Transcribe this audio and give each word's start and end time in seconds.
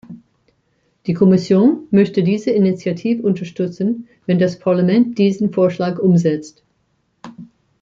Die 1.05 1.13
Kommission 1.13 1.87
möchte 1.91 2.23
diese 2.23 2.49
Initiative 2.49 3.21
unterstützen, 3.21 4.07
wenn 4.25 4.39
das 4.39 4.57
Parlament 4.57 5.19
diesen 5.19 5.53
Vorschlag 5.53 5.99
umsetzt. 5.99 6.63